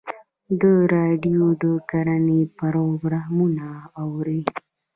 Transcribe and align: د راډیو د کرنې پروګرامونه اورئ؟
د 0.59 0.61
راډیو 0.93 1.43
د 1.61 1.65
کرنې 1.89 2.41
پروګرامونه 2.59 3.65
اورئ؟ 4.01 4.41